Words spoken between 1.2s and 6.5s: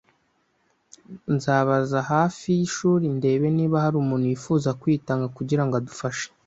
Nzabaza hafi yishuri ndebe niba hari umuntu wifuza kwitanga kugirango adufashe